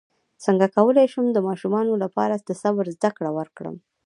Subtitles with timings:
[0.45, 3.75] څنګه کولی شم د ماشومانو لپاره د صبر زدکړه ورکړم